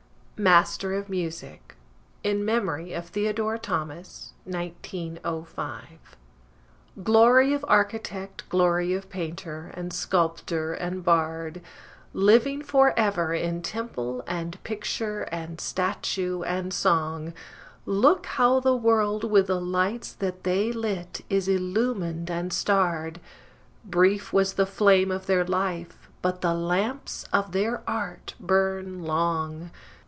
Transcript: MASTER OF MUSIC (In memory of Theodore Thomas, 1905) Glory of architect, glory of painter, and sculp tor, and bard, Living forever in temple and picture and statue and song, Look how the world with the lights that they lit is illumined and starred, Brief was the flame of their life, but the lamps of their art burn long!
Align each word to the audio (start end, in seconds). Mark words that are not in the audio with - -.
MASTER 0.41 0.95
OF 0.95 1.07
MUSIC 1.07 1.75
(In 2.23 2.43
memory 2.43 2.93
of 2.93 3.09
Theodore 3.09 3.59
Thomas, 3.59 4.33
1905) 4.45 6.17
Glory 7.03 7.53
of 7.53 7.63
architect, 7.67 8.49
glory 8.49 8.95
of 8.95 9.07
painter, 9.07 9.69
and 9.75 9.93
sculp 9.93 10.43
tor, 10.47 10.73
and 10.73 11.03
bard, 11.05 11.61
Living 12.11 12.63
forever 12.63 13.35
in 13.35 13.61
temple 13.61 14.23
and 14.25 14.57
picture 14.63 15.29
and 15.31 15.61
statue 15.61 16.41
and 16.41 16.73
song, 16.73 17.35
Look 17.85 18.25
how 18.25 18.59
the 18.59 18.75
world 18.75 19.23
with 19.29 19.45
the 19.45 19.61
lights 19.61 20.11
that 20.13 20.43
they 20.43 20.71
lit 20.71 21.21
is 21.29 21.47
illumined 21.47 22.31
and 22.31 22.51
starred, 22.51 23.19
Brief 23.85 24.33
was 24.33 24.53
the 24.55 24.65
flame 24.65 25.11
of 25.11 25.27
their 25.27 25.45
life, 25.45 26.09
but 26.23 26.41
the 26.41 26.55
lamps 26.55 27.25
of 27.31 27.51
their 27.51 27.83
art 27.87 28.33
burn 28.39 29.03
long! 29.03 29.69